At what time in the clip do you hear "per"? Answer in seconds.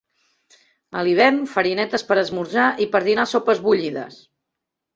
2.09-2.19, 2.97-3.05